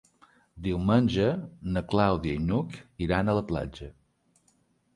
[0.67, 1.27] Diumenge
[1.75, 3.93] na Clàudia i n'Hug iran a la platja.